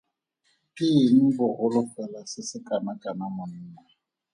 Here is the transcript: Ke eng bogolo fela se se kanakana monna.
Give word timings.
Ke 0.75 0.87
eng 1.05 1.21
bogolo 1.37 1.81
fela 1.93 2.21
se 2.31 2.41
se 2.49 2.57
kanakana 2.67 3.25
monna. 3.35 3.81